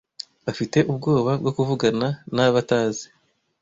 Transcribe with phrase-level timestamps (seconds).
[0.51, 3.05] Afite ubwoba bwo kuvugana nabatazi.